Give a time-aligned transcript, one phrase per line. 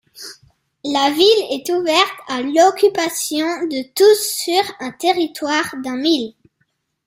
[0.83, 6.33] La ville est ouverte à l'occupation de tous sur un territoire d'un mille.